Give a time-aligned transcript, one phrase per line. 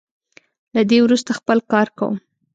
[0.75, 2.15] له دې وروسته خپل کار کوم.